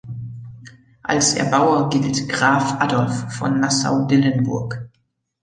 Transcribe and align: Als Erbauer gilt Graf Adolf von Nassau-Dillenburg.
Als 1.03 1.35
Erbauer 1.35 1.87
gilt 1.91 2.27
Graf 2.27 2.73
Adolf 2.81 3.31
von 3.35 3.59
Nassau-Dillenburg. 3.59 4.89